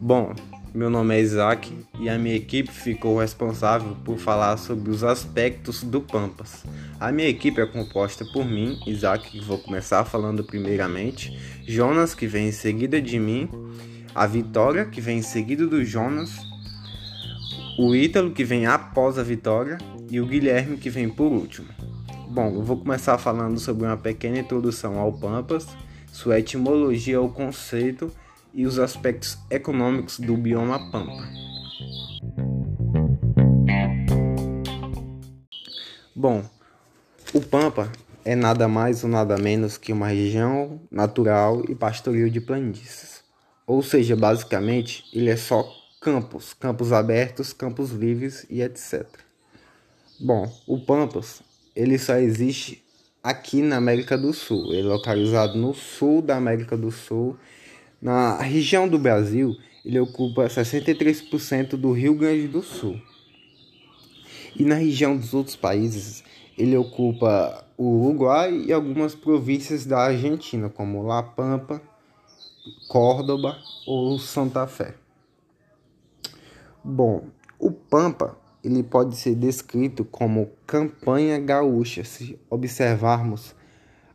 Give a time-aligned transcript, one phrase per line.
[0.00, 0.34] Bom,
[0.74, 5.82] meu nome é Isaac e a minha equipe ficou responsável por falar sobre os aspectos
[5.82, 6.64] do Pampas.
[6.98, 12.26] A minha equipe é composta por mim, Isaac, que vou começar falando primeiramente, Jonas, que
[12.26, 13.48] vem em seguida de mim,
[14.14, 16.30] a Vitória, que vem em seguida do Jonas,
[17.78, 19.78] o Ítalo, que vem após a Vitória,
[20.10, 21.68] e o Guilherme, que vem por último.
[22.32, 25.66] Bom, eu vou começar falando sobre uma pequena introdução ao Pampas,
[26.12, 28.08] sua etimologia, o conceito
[28.54, 31.28] e os aspectos econômicos do bioma Pampa.
[36.14, 36.44] Bom,
[37.34, 37.90] o Pampa
[38.24, 43.24] é nada mais ou nada menos que uma região natural e pastoril de planícies.
[43.66, 45.68] Ou seja, basicamente, ele é só
[46.00, 49.04] campos, campos abertos, campos livres e etc.
[50.20, 51.42] Bom, o Pampas,
[51.80, 52.82] ele só existe
[53.22, 54.72] aqui na América do Sul.
[54.72, 57.36] Ele é localizado no sul da América do Sul
[58.00, 62.98] na região do Brasil, ele ocupa 63% do Rio Grande do Sul.
[64.56, 66.24] E na região dos outros países,
[66.56, 71.82] ele ocupa o Uruguai e algumas províncias da Argentina, como La Pampa,
[72.88, 74.94] Córdoba ou Santa Fé.
[76.82, 77.26] Bom,
[77.58, 83.54] o Pampa ele pode ser descrito como campanha gaúcha se observarmos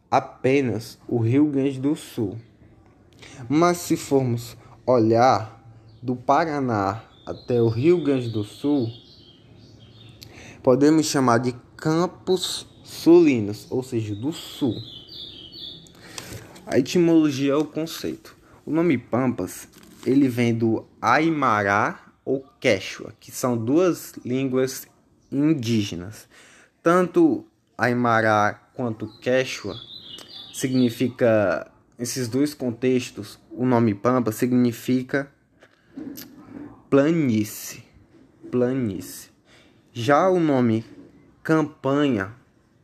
[0.10, 2.38] apenas o Rio Grande do Sul.
[3.50, 5.64] Mas se formos olhar
[6.02, 8.88] do Paraná até o Rio Grande do Sul,
[10.62, 14.76] podemos chamar de campos sulinos, ou seja, do sul.
[16.66, 18.36] A etimologia é o conceito.
[18.66, 19.68] O nome Pampas,
[20.06, 24.88] ele vem do Aimará ou Quechua, que são duas línguas
[25.32, 26.28] indígenas.
[26.82, 27.46] Tanto
[27.78, 29.76] Aimará quanto Quechua
[30.52, 35.32] significa esses dois contextos, o nome Pampa significa
[36.90, 37.84] planície,
[38.52, 39.30] planície.
[39.94, 40.84] Já o nome
[41.42, 42.34] campanha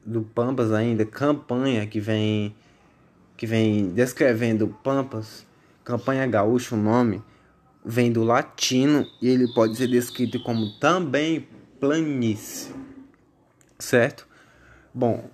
[0.05, 2.55] do Pampas ainda, campanha que vem
[3.35, 5.47] que vem descrevendo Pampas,
[5.83, 7.23] campanha gaúcha, o nome
[7.83, 11.47] vem do latino e ele pode ser descrito como também
[11.79, 12.73] planície.
[13.79, 14.27] Certo?
[14.93, 15.29] Bom,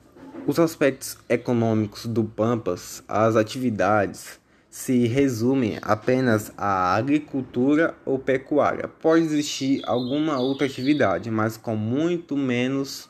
[0.46, 8.88] os aspectos econômicos do Pampas, as atividades, se resumem apenas à agricultura ou pecuária.
[8.88, 13.10] Pode existir alguma outra atividade, mas com muito menos,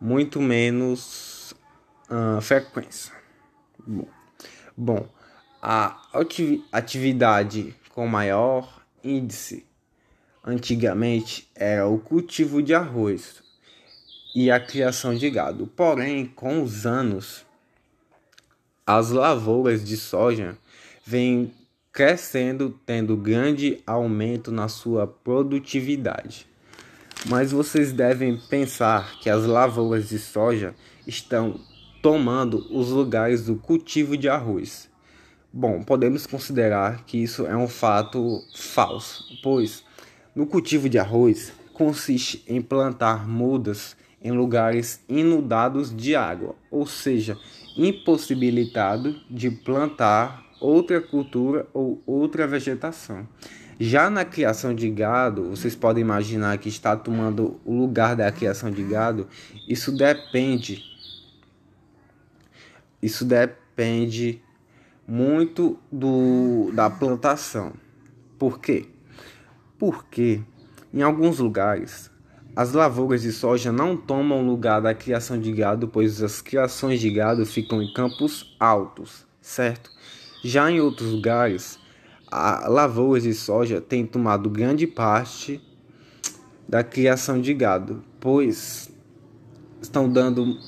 [0.00, 1.54] muito menos
[2.10, 3.12] uh, frequência.
[3.86, 4.08] Bom,
[4.76, 5.08] bom,
[5.60, 6.00] a
[6.72, 9.64] atividade com maior índice
[10.44, 13.42] antigamente era o cultivo de arroz,
[14.34, 15.66] e a criação de gado.
[15.66, 17.44] Porém, com os anos,
[18.86, 20.56] as lavouras de soja
[21.04, 21.52] vêm
[21.92, 26.46] crescendo, tendo grande aumento na sua produtividade.
[27.26, 30.74] Mas vocês devem pensar que as lavouras de soja
[31.06, 31.60] estão
[32.02, 34.88] tomando os lugares do cultivo de arroz.
[35.52, 39.84] Bom, podemos considerar que isso é um fato falso, pois
[40.34, 47.36] no cultivo de arroz consiste em plantar mudas em lugares inundados de água, ou seja,
[47.76, 53.28] impossibilitado de plantar outra cultura ou outra vegetação.
[53.78, 58.70] Já na criação de gado, vocês podem imaginar que está tomando o lugar da criação
[58.70, 59.26] de gado,
[59.68, 60.82] isso depende
[63.02, 64.40] isso depende
[65.06, 67.72] muito do da plantação.
[68.38, 68.86] Por quê?
[69.78, 70.40] Porque
[70.92, 72.10] em alguns lugares
[72.54, 77.10] as lavouras de soja não tomam lugar da criação de gado, pois as criações de
[77.10, 79.90] gado ficam em campos altos, certo?
[80.44, 81.78] Já em outros lugares,
[82.30, 85.62] a lavouras de soja têm tomado grande parte
[86.68, 88.90] da criação de gado, pois
[89.80, 90.58] estão dando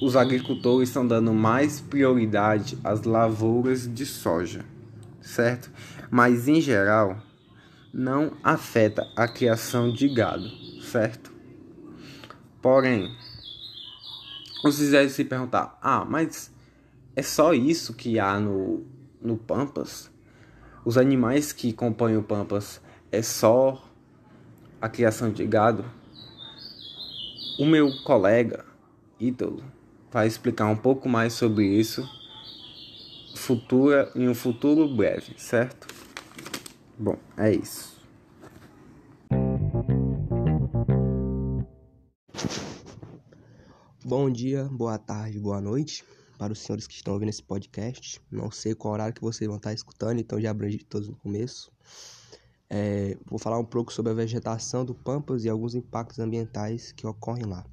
[0.00, 4.64] os agricultores estão dando mais prioridade às lavouras de soja,
[5.20, 5.70] certo?
[6.10, 7.18] Mas em geral,
[7.92, 11.30] não afeta a criação de gado certo?
[12.60, 13.14] Porém,
[14.62, 16.52] vocês devem se perguntar: ah, mas
[17.14, 18.84] é só isso que há no,
[19.20, 20.10] no Pampas?
[20.84, 22.80] Os animais que compõem o Pampas
[23.12, 23.84] é só
[24.80, 25.84] a criação de gado?
[27.58, 28.64] O meu colega
[29.20, 29.62] Ítalo
[30.10, 32.08] vai explicar um pouco mais sobre isso
[33.48, 35.86] futura, em um futuro breve, certo?
[36.98, 37.96] Bom, é isso.
[44.04, 46.04] Bom dia, boa tarde, boa noite.
[46.38, 48.20] para os senhores que estão ouvindo esse podcast.
[48.30, 51.72] Não sei qual horário que vocês vão estar escutando, então já abrangi todos no começo.
[52.70, 57.06] É, vou falar um pouco sobre a vegetação do Pampas e alguns impactos ambientais que
[57.06, 57.64] ocorrem lá.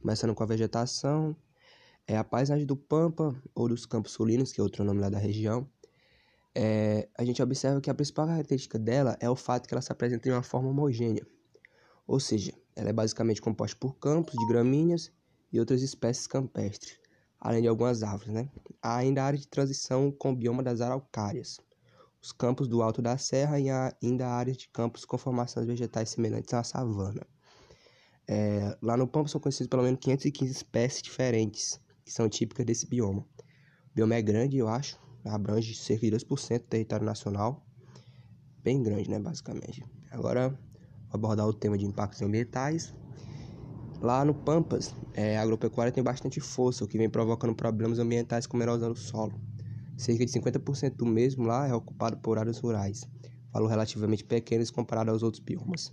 [0.00, 1.36] Começando com a vegetação,
[2.06, 5.18] é a paisagem do Pampa ou dos Campos Solinos, que é outro nome lá da
[5.18, 5.68] região.
[6.54, 9.92] É, a gente observa que a principal característica dela é o fato que ela se
[9.92, 11.26] apresenta de uma forma homogênea,
[12.06, 15.12] ou seja, ela é basicamente composta por campos de gramíneas
[15.52, 16.98] e outras espécies campestres,
[17.38, 18.32] além de algumas árvores.
[18.32, 18.48] Né?
[18.80, 21.60] Há ainda a área de transição com o bioma das araucárias,
[22.22, 26.54] os campos do alto da serra e ainda áreas de campos com formações vegetais semelhantes
[26.54, 27.26] à savana.
[28.32, 32.86] É, lá no Pampa são conhecidas pelo menos 515 espécies diferentes, que são típicas desse
[32.86, 33.22] bioma.
[33.22, 37.66] O bioma é grande, eu acho, abrange cerca de 2% do território nacional,
[38.62, 39.84] bem grande, né, basicamente.
[40.12, 40.58] Agora, vou
[41.10, 42.94] abordar o tema de impactos ambientais.
[44.00, 48.46] Lá no Pampas, é, a agropecuária tem bastante força, o que vem provocando problemas ambientais
[48.46, 49.34] como erosão do solo.
[49.98, 53.08] Cerca de 50% do mesmo lá é ocupado por áreas rurais,
[53.52, 55.92] valor relativamente pequeno comparado aos outros biomas.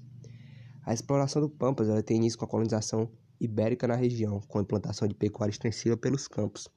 [0.88, 3.12] A exploração do Pampas ela tem início com a colonização
[3.42, 6.70] ibérica na região, com a implantação de pecuária extensiva pelos campos.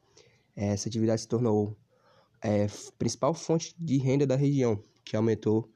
[0.56, 1.76] Essa atividade se tornou
[2.42, 2.66] é,
[2.98, 5.70] principal fonte de renda da região, que aumentou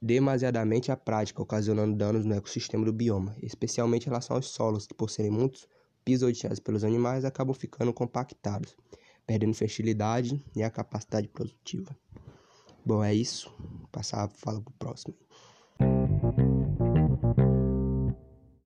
[0.00, 4.94] demasiadamente a prática, ocasionando danos no ecossistema do bioma, especialmente em relação aos solos, que
[4.94, 5.66] por serem muitos
[6.04, 8.76] pisoteados pelos animais, acabam ficando compactados,
[9.26, 11.98] perdendo fertilidade e a capacidade produtiva.
[12.84, 13.52] Bom, é isso.
[13.58, 15.25] Vou passar a fala para o próximo.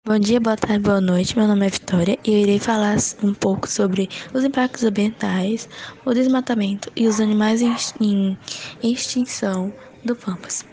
[0.04, 1.38] Bom dia, boa tarde, boa noite.
[1.38, 5.68] Meu nome é Vitória e eu irei falar um pouco sobre os impactos ambientais,
[6.04, 7.62] o desmatamento e os animais
[8.00, 8.36] em,
[8.82, 9.72] extinção
[10.04, 10.66] do Pampas.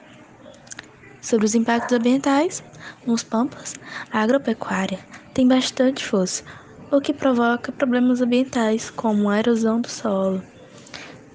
[1.21, 2.63] Sobre os impactos ambientais,
[3.05, 3.75] nos Pampas,
[4.11, 4.97] a agropecuária
[5.31, 6.43] tem bastante força,
[6.91, 10.41] o que provoca problemas ambientais como a erosão do solo,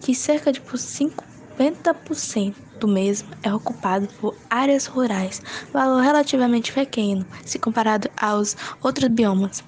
[0.00, 2.55] que cerca de 50%
[2.87, 5.43] mesmo é ocupado por áreas rurais,
[5.73, 9.65] valor relativamente pequeno se comparado aos outros biomas.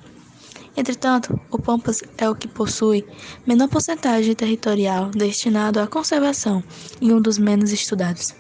[0.77, 3.07] Entretanto, o Pampas é o que possui
[3.47, 6.63] menor porcentagem territorial destinado à conservação
[7.01, 8.35] e um dos menos estudados.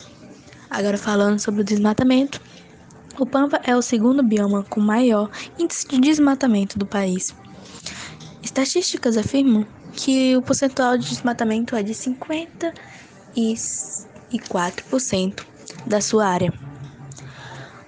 [0.69, 2.41] Agora falando sobre o desmatamento,
[3.19, 7.35] o Pampa é o segundo bioma com maior índice de desmatamento do país.
[8.43, 12.75] Estatísticas afirmam que o percentual de desmatamento é de 50
[13.35, 13.55] e
[14.33, 15.45] 4%
[15.87, 16.53] da sua área.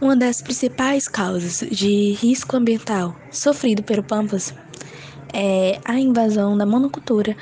[0.00, 4.54] Uma das principais causas de risco ambiental sofrido pelo Pampas
[5.32, 7.36] é a invasão da monocultura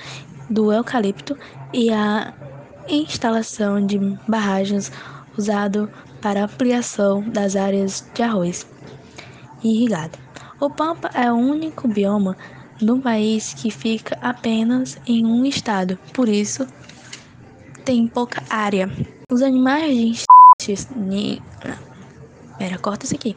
[0.48, 1.36] do eucalipto
[1.72, 2.32] e a
[2.88, 4.90] instalação de barragens
[5.36, 5.90] usado
[6.20, 8.66] para ampliação das áreas de arroz
[9.62, 10.18] irrigado.
[10.60, 12.36] O Pampa é o único bioma
[12.80, 16.66] do país que fica apenas em um estado, por isso
[17.86, 18.90] tem pouca área.
[19.30, 20.24] Os animais
[20.60, 21.40] de extinção.
[22.58, 23.36] Pera, corta isso aqui.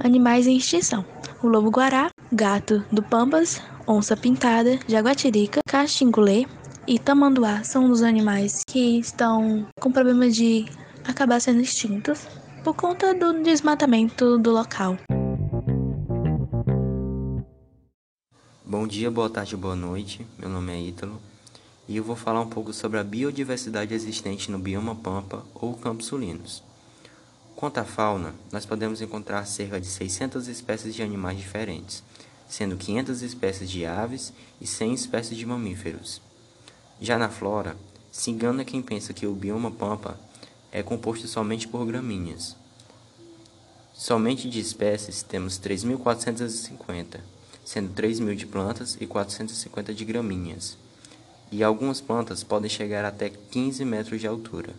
[0.00, 1.04] Animais em extinção:
[1.42, 6.44] o lobo-guará, gato do Pambas, onça pintada, jaguatirica, caxingulê
[6.86, 10.66] e tamanduá são os animais que estão com problemas de
[11.06, 12.26] acabar sendo extintos
[12.64, 14.98] por conta do desmatamento do local.
[18.66, 20.26] Bom dia, boa tarde, boa noite.
[20.36, 21.33] Meu nome é Ítalo
[21.86, 26.06] e eu vou falar um pouco sobre a biodiversidade existente no bioma Pampa ou Campos
[26.06, 26.62] Sulinos.
[27.54, 32.02] Quanto à fauna, nós podemos encontrar cerca de 600 espécies de animais diferentes,
[32.48, 36.22] sendo 500 espécies de aves e 100 espécies de mamíferos.
[37.00, 37.76] Já na flora,
[38.10, 40.18] se engana quem pensa que o bioma Pampa
[40.72, 42.56] é composto somente por gramíneas.
[43.92, 47.20] Somente de espécies temos 3.450,
[47.64, 50.76] sendo 3.000 de plantas e 450 de gramíneas
[51.50, 54.74] e algumas plantas podem chegar até 15 metros de altura.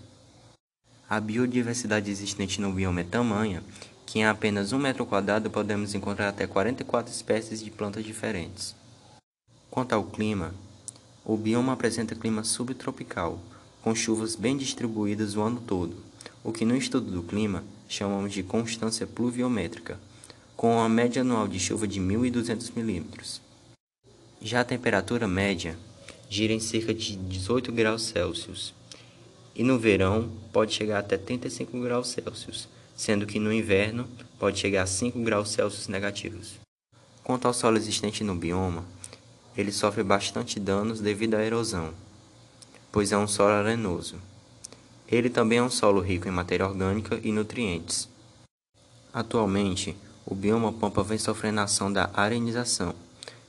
[1.08, 3.64] A biodiversidade existente no bioma é tamanha
[4.06, 8.76] que em apenas um metro quadrado podemos encontrar até 44 espécies de plantas diferentes.
[9.70, 10.54] Quanto ao clima,
[11.24, 13.40] o bioma apresenta clima subtropical,
[13.82, 15.96] com chuvas bem distribuídas o ano todo,
[16.44, 20.00] o que no estudo do clima chamamos de constância pluviométrica,
[20.56, 23.42] com uma média anual de chuva de 1.200 milímetros.
[24.42, 25.78] Já a temperatura média
[26.30, 28.74] gira em cerca de 18 graus Celsius.
[29.56, 34.84] E no verão pode chegar até 35 graus Celsius, sendo que no inverno pode chegar
[34.84, 36.60] a 5 graus Celsius negativos.
[37.24, 38.86] Quanto ao solo existente no bioma,
[39.58, 41.94] ele sofre bastante danos devido à erosão,
[42.92, 44.18] pois é um solo arenoso.
[45.08, 48.10] Ele também é um solo rico em matéria orgânica e nutrientes.
[49.14, 52.94] Atualmente, o bioma Pampa vem sofrendo a ação da arenização,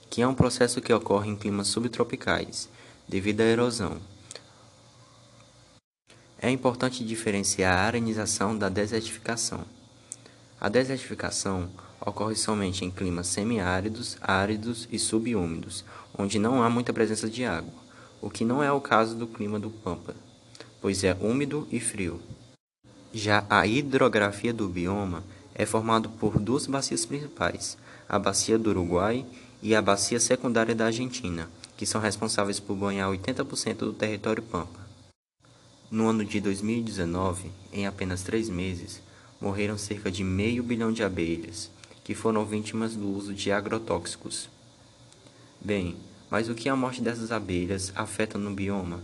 [0.09, 2.69] que é um processo que ocorre em climas subtropicais,
[3.09, 3.99] devido à erosão.
[6.39, 9.65] É importante diferenciar a arenização da desertificação.
[10.61, 11.71] A desertificação
[12.01, 15.85] ocorre somente em climas semiáridos, áridos e subúmidos,
[16.17, 17.73] onde não há muita presença de água,
[18.21, 20.15] o que não é o caso do clima do Pampa,
[20.81, 22.21] pois é úmido e frio.
[23.13, 29.25] Já a hidrografia do bioma é formada por duas bacias principais, a bacia do Uruguai
[29.67, 34.79] e a bacia secundária da Argentina, que são responsáveis por banhar 80% do território Pampa.
[35.91, 39.03] No ano de 2019, em apenas três meses,
[39.41, 41.69] morreram cerca de meio bilhão de abelhas,
[42.05, 44.49] que foram vítimas do uso de agrotóxicos.
[45.61, 45.97] Bem,
[46.31, 49.03] mas o que a morte dessas abelhas afeta no bioma?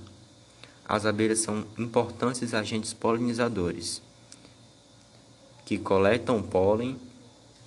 [0.85, 4.00] As abelhas são importantes agentes polinizadores,
[5.66, 6.97] que coletam pólen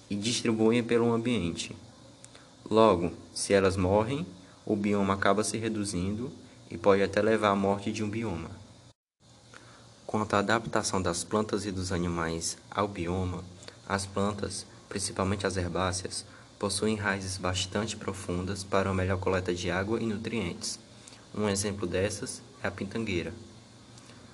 [0.10, 1.76] e distribuem pelo ambiente.
[2.70, 4.26] Logo, se elas morrem,
[4.66, 6.32] o bioma acaba se reduzindo
[6.70, 8.50] e pode até levar à morte de um bioma.
[10.08, 13.44] Quanto à adaptação das plantas e dos animais ao bioma,
[13.88, 16.26] as plantas, principalmente as herbáceas,
[16.58, 20.80] possuem raízes bastante profundas para uma melhor coleta de água e nutrientes.
[21.36, 23.32] Um exemplo dessas é a pintangueira.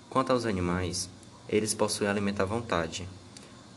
[0.10, 1.10] Quanto aos animais,
[1.50, 3.10] eles possuem alimento à vontade,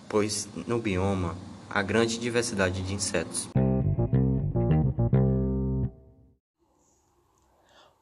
[0.09, 1.37] pois no bioma
[1.69, 3.49] há grande diversidade de insetos.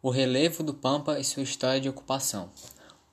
[0.04, 2.50] O relevo do Pampa e sua história de ocupação.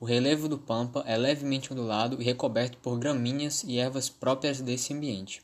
[0.00, 4.92] O relevo do pampa é levemente ondulado e recoberto por gramíneas e ervas próprias desse
[4.92, 5.40] ambiente.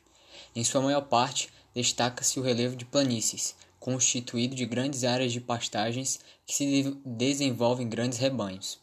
[0.57, 6.19] Em sua maior parte, destaca-se o relevo de planícies, constituído de grandes áreas de pastagens
[6.45, 8.81] que se desenvolvem em grandes rebanhos.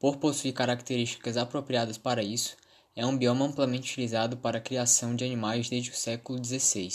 [0.00, 2.56] Por possuir características apropriadas para isso,
[2.96, 6.88] é um bioma amplamente utilizado para a criação de animais desde o século XVI,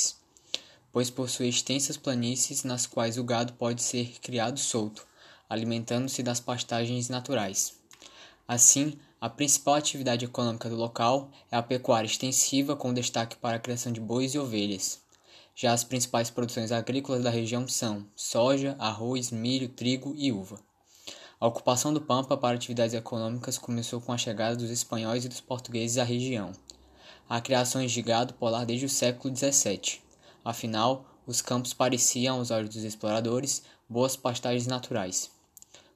[0.93, 5.05] pois possui extensas planícies nas quais o gado pode ser criado solto,
[5.49, 7.73] alimentando-se das pastagens naturais.
[8.47, 13.59] Assim, a principal atividade econômica do local é a pecuária extensiva, com destaque para a
[13.59, 15.01] criação de bois e ovelhas.
[15.55, 20.59] Já as principais produções agrícolas da região são soja, arroz, milho, trigo e uva.
[21.39, 25.41] A ocupação do Pampa para atividades econômicas começou com a chegada dos espanhóis e dos
[25.41, 26.51] portugueses à região.
[27.27, 30.03] Há criações de gado polar desde o século XVII.
[30.43, 35.31] Afinal, os campos pareciam, aos olhos dos exploradores, boas pastagens naturais.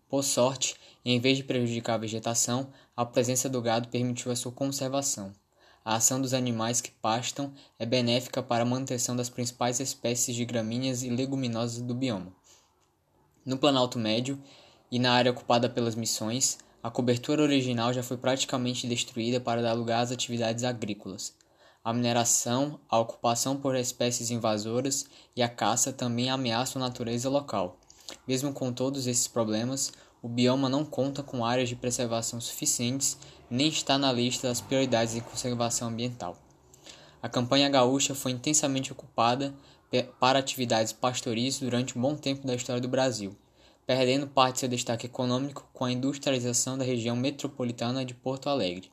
[0.09, 4.51] Por sorte, em vez de prejudicar a vegetação, a presença do gado permitiu a sua
[4.51, 5.33] conservação.
[5.83, 10.45] A ação dos animais que pastam é benéfica para a manutenção das principais espécies de
[10.45, 12.33] gramíneas e leguminosas do bioma.
[13.45, 14.41] No Planalto Médio
[14.91, 19.73] e na área ocupada pelas missões, a cobertura original já foi praticamente destruída para dar
[19.73, 21.33] lugar às atividades agrícolas.
[21.87, 27.77] A mineração, a ocupação por espécies invasoras e a caça também ameaçam a natureza local.
[28.27, 33.17] Mesmo com todos esses problemas, o bioma não conta com áreas de preservação suficientes
[33.49, 36.35] nem está na lista das prioridades de conservação ambiental.
[37.23, 39.55] A campanha gaúcha foi intensamente ocupada
[40.19, 43.33] para atividades pastoris durante um bom tempo da história do Brasil,
[43.85, 48.91] perdendo parte de seu destaque econômico com a industrialização da região metropolitana de Porto Alegre.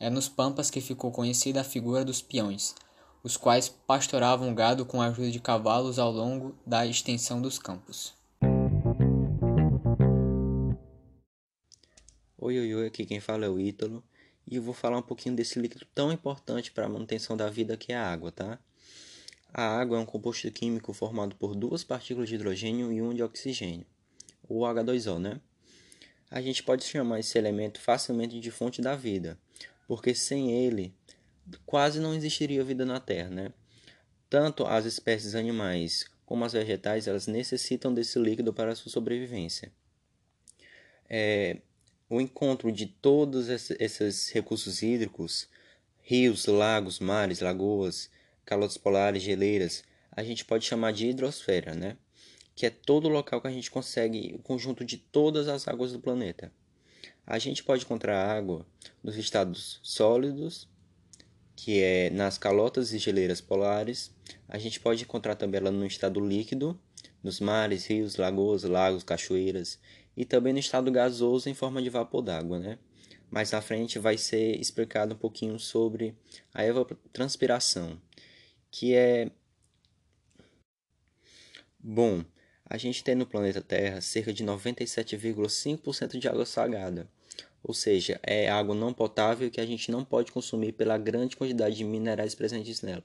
[0.00, 2.74] É nos Pampas que ficou conhecida a figura dos peões,
[3.22, 8.12] os quais pastoravam gado com a ajuda de cavalos ao longo da extensão dos campos.
[12.36, 14.02] Oi, oi, oi, aqui quem fala é o Ítalo
[14.46, 17.76] e eu vou falar um pouquinho desse líquido tão importante para a manutenção da vida
[17.76, 18.58] que é a água, tá?
[19.52, 23.22] A água é um composto químico formado por duas partículas de hidrogênio e um de
[23.22, 23.86] oxigênio,
[24.48, 25.40] ou H2O, né?
[26.28, 29.38] A gente pode chamar esse elemento facilmente de fonte da vida,
[29.86, 30.94] porque sem ele
[31.66, 33.52] quase não existiria vida na Terra, né?
[34.28, 39.70] Tanto as espécies animais como as vegetais, elas necessitam desse líquido para sua sobrevivência.
[41.08, 41.58] É,
[42.08, 45.48] o encontro de todos esses recursos hídricos,
[46.02, 48.10] rios, lagos, mares, lagoas,
[48.44, 51.96] calotas polares, geleiras, a gente pode chamar de hidrosfera, né?
[52.54, 55.92] Que é todo o local que a gente consegue o conjunto de todas as águas
[55.92, 56.52] do planeta.
[57.26, 58.66] A gente pode encontrar água
[59.02, 60.68] nos estados sólidos,
[61.56, 64.14] que é nas calotas e geleiras polares.
[64.48, 66.78] A gente pode encontrar também ela no estado líquido,
[67.22, 69.78] nos mares, rios, lagoas, lagos, cachoeiras
[70.16, 72.78] e também no estado gasoso em forma de vapor d'água, né?
[73.30, 76.16] Mais à frente vai ser explicado um pouquinho sobre
[76.52, 78.00] a evapotranspiração,
[78.70, 79.30] que é
[81.78, 82.24] bom.
[82.66, 87.08] A gente tem no planeta Terra cerca de 97,5% de água salgada,
[87.62, 91.76] ou seja, é água não potável que a gente não pode consumir pela grande quantidade
[91.76, 93.02] de minerais presentes nela.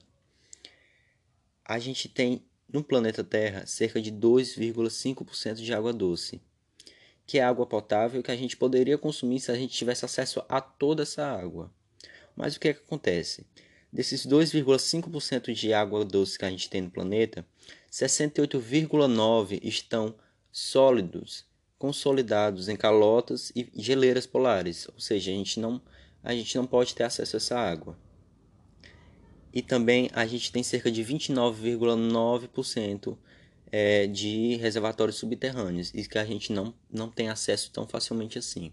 [1.64, 6.40] A gente tem no planeta Terra cerca de 2,5% de água doce,
[7.26, 10.60] que é água potável que a gente poderia consumir se a gente tivesse acesso a
[10.60, 11.72] toda essa água.
[12.34, 13.46] Mas o que, é que acontece?
[13.92, 17.46] Desses 2,5% de água doce que a gente tem no planeta,
[17.90, 20.14] 68,9% estão
[20.52, 21.46] sólidos,
[21.78, 25.80] consolidados em calotas e geleiras polares, ou seja, a gente não,
[26.22, 27.96] a gente não pode ter acesso a essa água.
[29.52, 33.18] E também a gente tem cerca de 29,9%
[33.72, 38.72] é, de reservatórios subterrâneos, e que a gente não, não tem acesso tão facilmente assim.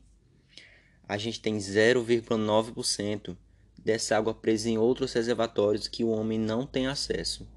[1.08, 3.38] A gente tem 0,9%
[3.78, 7.48] dessa água presa em outros reservatórios que o homem não tem acesso.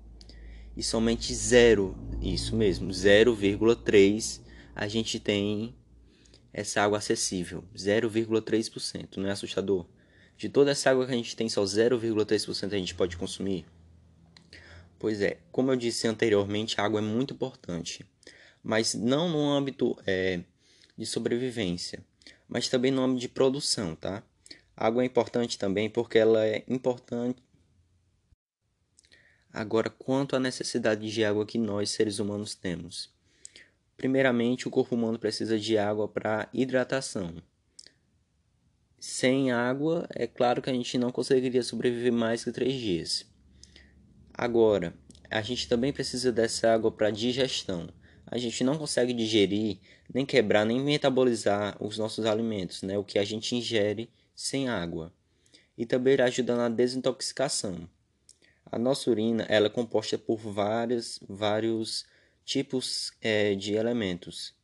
[0.77, 4.41] E somente zero, isso mesmo, 0,3
[4.75, 5.75] a gente tem
[6.53, 9.87] essa água acessível, 0,3%, não é assustador?
[10.37, 13.67] De toda essa água que a gente tem, só 0,3% a gente pode consumir?
[14.99, 18.05] Pois é, como eu disse anteriormente, a água é muito importante,
[18.63, 20.41] mas não no âmbito é,
[20.97, 22.05] de sobrevivência,
[22.49, 24.23] mas também no âmbito de produção, tá?
[24.77, 27.43] A água é importante também porque ela é importante.
[29.53, 33.13] Agora, quanto à necessidade de água que nós, seres humanos, temos.
[33.97, 37.35] Primeiramente, o corpo humano precisa de água para hidratação.
[38.99, 43.27] Sem água, é claro que a gente não conseguiria sobreviver mais que três dias.
[44.33, 44.95] Agora,
[45.31, 47.89] a gente também precisa dessa água para digestão.
[48.27, 49.79] A gente não consegue digerir,
[50.13, 52.97] nem quebrar, nem metabolizar os nossos alimentos, né?
[52.97, 55.13] o que a gente ingere sem água
[55.77, 57.89] e também ajuda na desintoxicação.
[58.71, 62.05] A nossa urina ela é composta por vários, vários
[62.45, 64.55] tipos é, de elementos.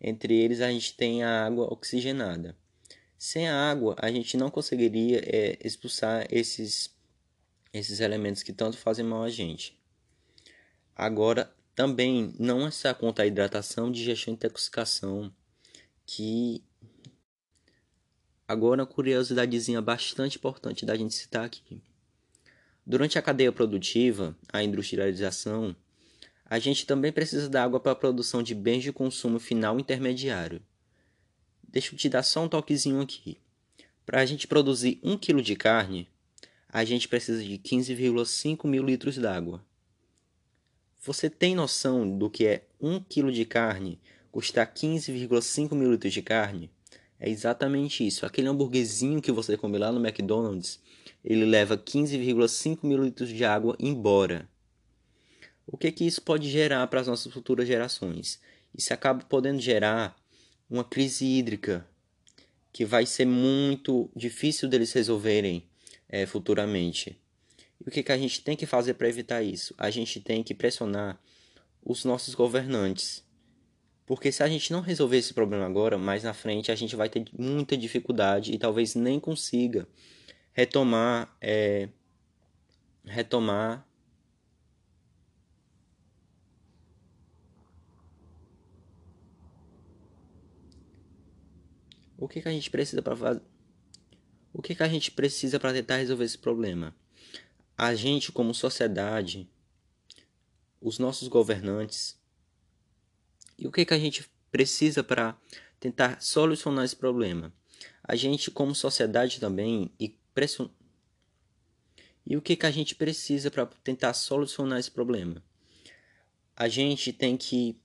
[0.00, 2.56] Entre eles a gente tem a água oxigenada.
[3.18, 6.94] Sem a água a gente não conseguiria é, expulsar esses,
[7.72, 9.76] esses elementos que tanto fazem mal a gente.
[10.94, 15.32] Agora também não é só conta a hidratação, digestão e intoxicação
[16.06, 16.62] que
[18.48, 21.82] Agora, uma curiosidadezinha bastante importante da gente citar aqui.
[22.86, 25.74] Durante a cadeia produtiva, a industrialização,
[26.44, 30.62] a gente também precisa da água para a produção de bens de consumo final intermediário.
[31.68, 33.38] Deixa eu te dar só um toquezinho aqui.
[34.04, 36.08] Para a gente produzir 1 kg de carne,
[36.68, 39.64] a gente precisa de 15,5 mil litros d'água.
[41.02, 43.98] Você tem noção do que é 1 kg de carne
[44.30, 46.70] custar 15,5 mil litros de carne?
[47.18, 48.26] É exatamente isso.
[48.26, 50.80] Aquele hambúrguerzinho que você come lá no McDonald's,
[51.24, 54.48] ele leva 15,5 mil litros de água embora.
[55.66, 58.40] O que que isso pode gerar para as nossas futuras gerações?
[58.74, 60.16] Isso acaba podendo gerar
[60.68, 61.86] uma crise hídrica
[62.72, 65.66] que vai ser muito difícil deles resolverem
[66.08, 67.18] é, futuramente.
[67.84, 69.74] E o que, que a gente tem que fazer para evitar isso?
[69.78, 71.18] A gente tem que pressionar
[71.82, 73.25] os nossos governantes
[74.06, 77.08] porque se a gente não resolver esse problema agora, mais na frente a gente vai
[77.08, 79.86] ter muita dificuldade e talvez nem consiga
[80.52, 81.88] retomar é,
[83.04, 83.86] retomar
[92.16, 93.42] o que, que a gente precisa para fazer
[94.56, 96.96] o que, que a gente precisa para tentar resolver esse problema?
[97.76, 99.46] A gente como sociedade
[100.80, 102.18] os nossos governantes
[103.58, 105.36] e o que, que a gente precisa para
[105.80, 107.52] tentar solucionar esse problema?
[108.02, 110.16] A gente, como sociedade também, e.
[112.26, 115.42] E o que, que a gente precisa para tentar solucionar esse problema?
[116.54, 117.80] A gente tem que.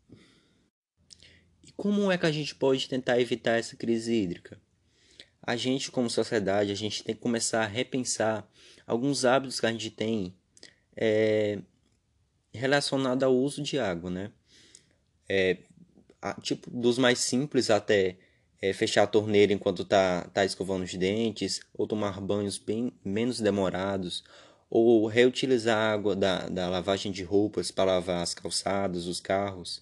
[1.63, 4.60] E como é que a gente pode tentar evitar essa crise hídrica?
[5.41, 8.47] A gente, como sociedade, a gente tem que começar a repensar
[8.86, 10.36] alguns hábitos que a gente tem
[10.95, 11.60] é,
[12.53, 14.31] relacionado ao uso de água, né?
[15.32, 15.58] É,
[16.41, 18.17] tipo dos mais simples até
[18.62, 23.39] é, fechar a torneira enquanto tá, tá escovando os dentes, ou tomar banhos bem menos
[23.39, 24.24] demorados,
[24.70, 29.82] ou reutilizar a água da, da lavagem de roupas para lavar as calçadas, os carros,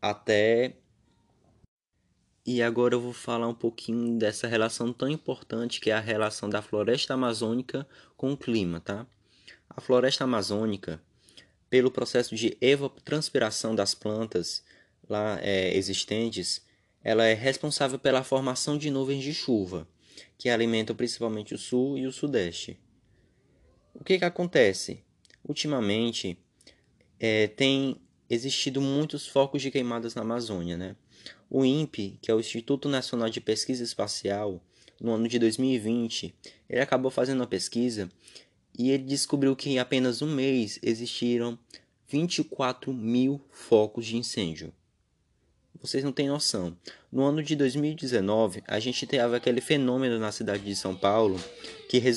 [0.00, 0.76] até.
[2.46, 6.48] E agora eu vou falar um pouquinho dessa relação tão importante que é a relação
[6.48, 7.86] da floresta amazônica
[8.16, 9.06] com o clima, tá?
[9.68, 11.00] A floresta amazônica
[11.70, 14.62] pelo processo de evapotranspiração das plantas
[15.08, 16.62] lá é, existentes,
[17.02, 19.88] ela é responsável pela formação de nuvens de chuva,
[20.36, 22.78] que alimentam principalmente o sul e o sudeste.
[23.94, 25.02] O que, que acontece?
[25.46, 26.38] Ultimamente,
[27.18, 27.96] é, tem
[28.28, 30.76] existido muitos focos de queimadas na Amazônia.
[30.76, 30.96] Né?
[31.48, 34.62] O INPE, que é o Instituto Nacional de Pesquisa Espacial,
[35.00, 36.34] no ano de 2020,
[36.68, 38.10] ele acabou fazendo uma pesquisa
[38.78, 41.58] e ele descobriu que em apenas um mês existiram
[42.08, 44.72] 24 mil focos de incêndio.
[45.80, 46.76] Vocês não têm noção.
[47.10, 51.38] No ano de 2019, a gente teve aquele fenômeno na cidade de São Paulo
[51.88, 52.16] que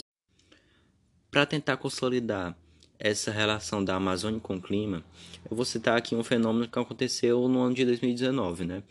[1.29, 2.57] para tentar consolidar
[2.99, 5.03] essa relação da Amazônia com o clima,
[5.49, 8.83] eu vou citar aqui um fenômeno que aconteceu no ano de 2019, né?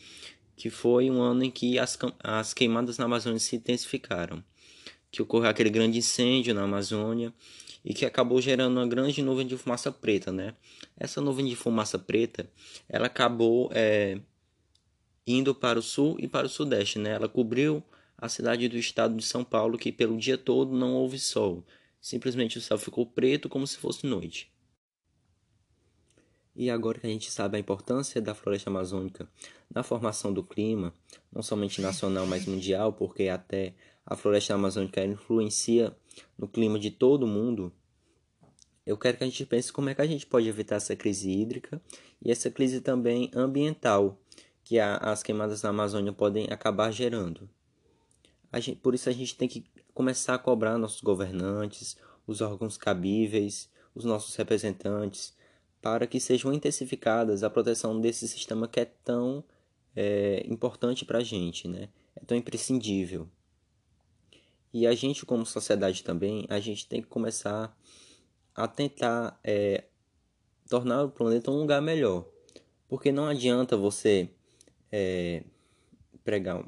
[0.57, 4.43] Que foi um ano em que as, as queimadas na Amazônia se intensificaram.
[5.11, 7.33] Que ocorreu aquele grande incêndio na Amazônia
[7.85, 10.55] e que acabou gerando uma grande nuvem de fumaça preta, né?
[10.97, 12.49] Essa nuvem de fumaça preta,
[12.89, 14.21] ela acabou é,
[15.27, 17.11] indo para o sul e para o sudeste, né?
[17.11, 17.83] Ela cobriu
[18.17, 21.65] a cidade do estado de São Paulo, que pelo dia todo não houve sol,
[22.01, 24.51] Simplesmente o céu ficou preto como se fosse noite.
[26.57, 29.29] E agora que a gente sabe a importância da floresta amazônica
[29.73, 30.93] na formação do clima,
[31.31, 35.97] não somente nacional, mas mundial, porque até a floresta amazônica influencia
[36.37, 37.73] no clima de todo o mundo,
[38.85, 41.31] eu quero que a gente pense como é que a gente pode evitar essa crise
[41.31, 41.81] hídrica
[42.21, 44.19] e essa crise também ambiental
[44.65, 47.49] que a, as queimadas na Amazônia podem acabar gerando.
[48.55, 53.71] Gente, por isso a gente tem que começar a cobrar nossos governantes, os órgãos cabíveis,
[53.95, 55.37] os nossos representantes,
[55.81, 59.45] para que sejam intensificadas a proteção desse sistema que é tão
[59.95, 61.89] é, importante para a gente, né?
[62.17, 63.29] é tão imprescindível.
[64.73, 67.77] E a gente, como sociedade também, a gente tem que começar
[68.55, 69.85] a tentar é,
[70.69, 72.25] tornar o planeta um lugar melhor.
[72.89, 74.31] Porque não adianta você
[74.93, 75.43] é,
[76.23, 76.65] pregar.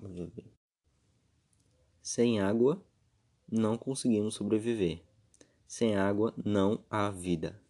[2.02, 2.82] Sem água
[3.50, 5.00] não conseguimos sobreviver.
[5.66, 7.61] Sem água não há vida.